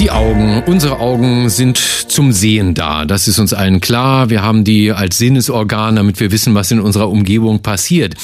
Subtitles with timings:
[0.00, 3.04] Die Augen, unsere Augen sind zum Sehen da.
[3.04, 4.30] Das ist uns allen klar.
[4.30, 8.14] Wir haben die als Sinnesorgan, damit wir wissen, was in unserer Umgebung passiert.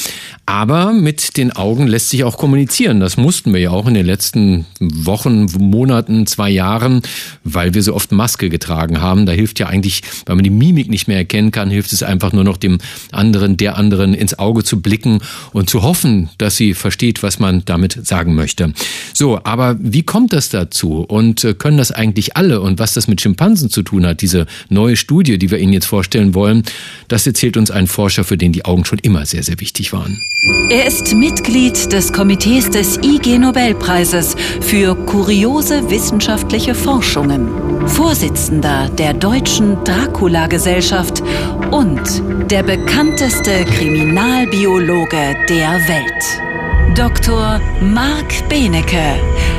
[0.46, 3.00] Aber mit den Augen lässt sich auch kommunizieren.
[3.00, 7.00] Das mussten wir ja auch in den letzten Wochen, Monaten, zwei Jahren,
[7.44, 9.24] weil wir so oft Maske getragen haben.
[9.24, 12.32] Da hilft ja eigentlich, weil man die Mimik nicht mehr erkennen kann, hilft es einfach
[12.32, 12.78] nur noch dem
[13.10, 15.20] anderen, der anderen ins Auge zu blicken
[15.52, 18.74] und zu hoffen, dass sie versteht, was man damit sagen möchte.
[19.14, 21.00] So, aber wie kommt das dazu?
[21.00, 22.60] Und äh, können das eigentlich alle?
[22.60, 25.86] Und was das mit Schimpansen zu tun hat, diese neue Studie, die wir Ihnen jetzt
[25.86, 26.62] vorstellen wollen,
[27.08, 30.20] das erzählt uns ein Forscher, für den die Augen schon immer sehr, sehr wichtig waren.
[30.68, 37.48] Er ist Mitglied des Komitees des IG Nobelpreises für kuriose wissenschaftliche Forschungen,
[37.88, 41.22] Vorsitzender der Deutschen Dracula-Gesellschaft
[41.70, 42.02] und
[42.50, 46.94] der bekannteste Kriminalbiologe der Welt.
[46.94, 47.58] Dr.
[47.80, 49.16] Marc Benecke,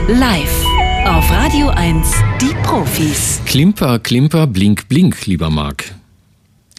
[0.07, 0.74] live
[1.05, 3.39] auf Radio 1, die Profis.
[3.45, 5.93] Klimper, Klimper, Blink, Blink, lieber Marc.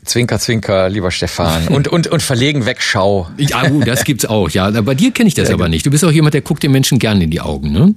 [0.04, 1.68] Zwinker, Zwinker, lieber Stefan.
[1.68, 3.28] Und, und, und verlegen wegschau.
[3.38, 4.70] Ja, uh, das gibt's auch, ja.
[4.82, 5.86] Bei dir kenne ich das aber nicht.
[5.86, 7.94] Du bist auch jemand, der guckt den Menschen gerne in die Augen, ne?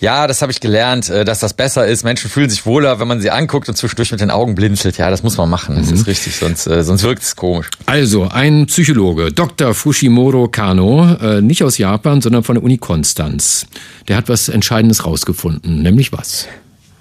[0.00, 2.04] Ja, das habe ich gelernt, äh, dass das besser ist.
[2.04, 4.96] Menschen fühlen sich wohler, wenn man sie anguckt und zwischendurch mit den Augen blinzelt.
[4.96, 5.76] Ja, das muss man machen.
[5.76, 5.94] Das mhm.
[5.94, 7.68] ist richtig, sonst, äh, sonst wirkt es komisch.
[7.86, 9.74] Also, ein Psychologe, Dr.
[9.74, 13.66] Fushimoto Kano, äh, nicht aus Japan, sondern von der Uni Konstanz.
[14.08, 16.46] Der hat was Entscheidendes rausgefunden, nämlich was?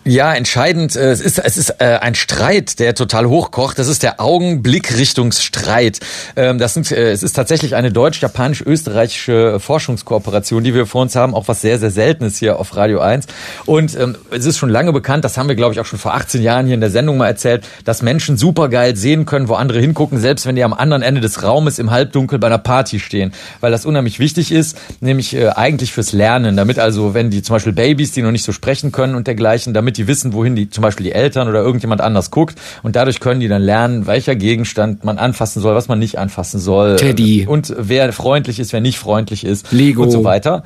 [0.09, 0.95] Ja, entscheidend.
[0.95, 3.77] Äh, es ist, es ist äh, ein Streit, der total hochkocht.
[3.77, 5.99] Das ist der Augenblickrichtungsstreit.
[6.35, 11.35] Ähm, das sind, äh, es ist tatsächlich eine deutsch-japanisch-österreichische Forschungskooperation, die wir vor uns haben.
[11.35, 13.27] Auch was sehr, sehr Seltenes hier auf Radio 1.
[13.67, 16.15] Und ähm, es ist schon lange bekannt, das haben wir, glaube ich, auch schon vor
[16.15, 19.79] 18 Jahren hier in der Sendung mal erzählt, dass Menschen supergeil sehen können, wo andere
[19.79, 23.31] hingucken, selbst wenn die am anderen Ende des Raumes im Halbdunkel bei einer Party stehen.
[23.59, 26.57] Weil das unheimlich wichtig ist, nämlich eigentlich fürs Lernen.
[26.57, 29.75] Damit also, wenn die zum Beispiel Babys, die noch nicht so sprechen können und dergleichen,
[29.75, 33.19] damit die wissen, wohin die zum Beispiel die Eltern oder irgendjemand anders guckt und dadurch
[33.19, 36.95] können die dann lernen, welcher Gegenstand man anfassen soll, was man nicht anfassen soll.
[36.95, 37.45] Teddy.
[37.47, 39.71] Und wer freundlich ist, wer nicht freundlich ist.
[39.71, 40.03] Lego.
[40.03, 40.63] Und so weiter.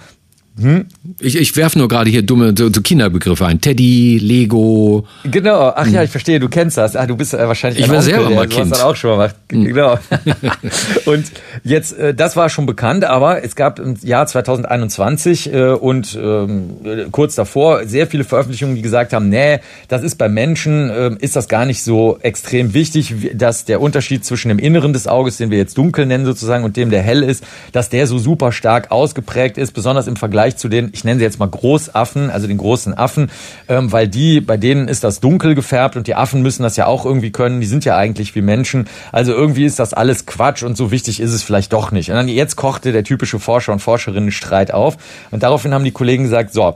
[0.60, 0.86] Hm?
[1.20, 3.60] Ich, ich werfe nur gerade hier dumme so, so Kinderbegriffe ein.
[3.60, 5.08] Teddy, Lego.
[5.24, 6.96] Genau, ach ja, ich verstehe, du kennst das.
[6.96, 8.72] Ah, du bist äh, wahrscheinlich Ich war Onkel, selber mal Kind.
[8.72, 9.36] Das auch schon mal gemacht.
[9.52, 9.66] Hm.
[9.66, 10.00] Genau.
[11.06, 11.26] und
[11.64, 17.10] jetzt, äh, das war schon bekannt, aber es gab im Jahr 2021 äh, und ähm,
[17.12, 21.36] kurz davor sehr viele Veröffentlichungen, die gesagt haben, nee, das ist bei Menschen, äh, ist
[21.36, 25.50] das gar nicht so extrem wichtig, dass der Unterschied zwischen dem Inneren des Auges, den
[25.50, 28.92] wir jetzt dunkel nennen sozusagen, und dem, der hell ist, dass der so super stark
[28.92, 32.48] ausgeprägt ist, besonders im Vergleich Vergleich zu den, ich nenne sie jetzt mal Großaffen, also
[32.48, 33.32] den großen Affen,
[33.70, 36.86] ähm, weil die, bei denen ist das dunkel gefärbt und die Affen müssen das ja
[36.86, 37.62] auch irgendwie können.
[37.62, 38.90] Die sind ja eigentlich wie Menschen.
[39.14, 42.10] Also irgendwie ist das alles Quatsch und so wichtig ist es vielleicht doch nicht.
[42.10, 44.98] Und dann jetzt kochte der typische Forscher und Forscherinnen Streit auf
[45.32, 46.76] und daraufhin haben die Kollegen gesagt, so,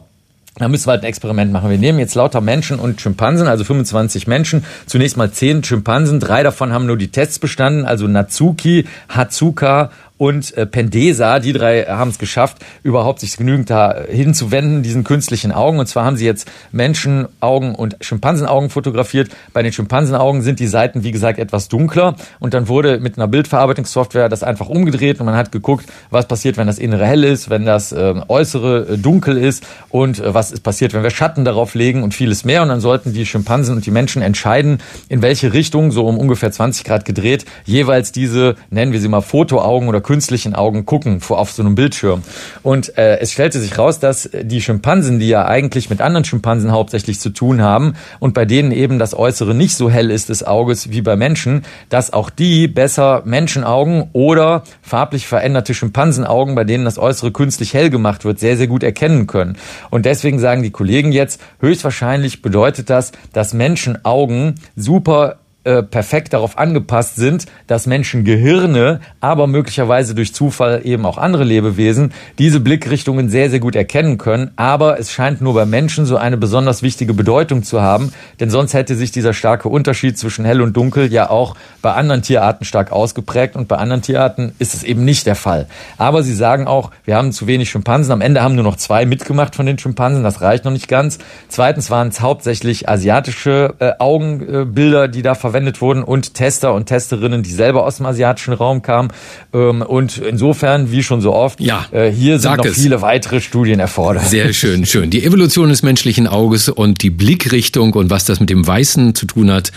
[0.56, 1.70] da müssen wir halt ein Experiment machen.
[1.70, 4.66] Wir nehmen jetzt lauter Menschen und Schimpansen, also 25 Menschen.
[4.88, 6.20] Zunächst mal 10 Schimpansen.
[6.20, 11.84] Drei davon haben nur die Tests bestanden, also Natsuki, Hatsuka und äh, Pendesa, die drei
[11.84, 15.80] haben es geschafft, überhaupt sich genügend da hinzuwenden, diesen künstlichen Augen.
[15.80, 19.30] Und zwar haben sie jetzt Menschenaugen und Schimpansenaugen fotografiert.
[19.54, 22.16] Bei den Schimpansenaugen sind die Seiten, wie gesagt, etwas dunkler.
[22.40, 26.58] Und dann wurde mit einer Bildverarbeitungssoftware das einfach umgedreht und man hat geguckt, was passiert,
[26.58, 30.52] wenn das Innere hell ist, wenn das äh, Äußere äh, dunkel ist und äh, was
[30.52, 32.64] ist passiert, wenn wir Schatten darauf legen und vieles mehr.
[32.64, 34.80] Und dann sollten die Schimpansen und die Menschen entscheiden,
[35.10, 39.22] in welche Richtung, so um ungefähr 20 Grad gedreht, jeweils diese, nennen wir sie mal
[39.22, 42.24] Fotoaugen oder künstlichen Augen gucken vor, auf so einem Bildschirm.
[42.64, 46.72] Und äh, es stellte sich raus, dass die Schimpansen, die ja eigentlich mit anderen Schimpansen
[46.72, 50.48] hauptsächlich zu tun haben und bei denen eben das Äußere nicht so hell ist des
[50.48, 56.86] Auges wie bei Menschen, dass auch die besser Menschenaugen oder farblich veränderte Schimpansenaugen, bei denen
[56.86, 59.58] das Äußere künstlich hell gemacht wird, sehr, sehr gut erkennen können.
[59.90, 66.58] Und deswegen sagen die Kollegen jetzt, höchstwahrscheinlich bedeutet das, dass Menschenaugen super äh, perfekt darauf
[66.58, 73.30] angepasst sind, dass Menschen Gehirne, aber möglicherweise durch Zufall eben auch andere Lebewesen, diese Blickrichtungen
[73.30, 74.52] sehr, sehr gut erkennen können.
[74.56, 78.74] Aber es scheint nur bei Menschen so eine besonders wichtige Bedeutung zu haben, denn sonst
[78.74, 82.94] hätte sich dieser starke Unterschied zwischen hell und dunkel ja auch bei anderen Tierarten stark
[82.94, 85.68] ausgeprägt und bei anderen Tierarten ist es eben nicht der Fall.
[85.98, 88.14] Aber sie sagen auch, wir haben zu wenig Schimpansen.
[88.14, 90.24] Am Ende haben nur noch zwei mitgemacht von den Schimpansen.
[90.24, 91.18] Das reicht noch nicht ganz.
[91.50, 96.86] Zweitens waren es hauptsächlich asiatische äh, Augenbilder, die da verwendet verwendet wurden und Tester und
[96.86, 99.10] Testerinnen, die selber aus dem asiatischen Raum kamen.
[99.54, 102.76] Ähm, und insofern, wie schon so oft, ja, äh, hier sind noch es.
[102.76, 104.26] viele weitere Studien erfordert.
[104.28, 105.10] Sehr schön, schön.
[105.10, 109.26] Die Evolution des menschlichen Auges und die Blickrichtung und was das mit dem Weißen zu
[109.26, 109.72] tun hat,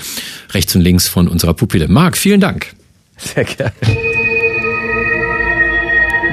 [0.53, 1.89] rechts und links von unserer Pupille.
[1.89, 2.75] Marc, vielen Dank.
[3.17, 3.73] Sehr gerne.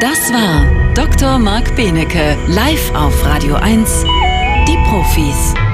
[0.02, 1.40] Das war Dr.
[1.40, 4.04] Marc Benecke, live auf Radio 1,
[4.68, 5.67] die Profis.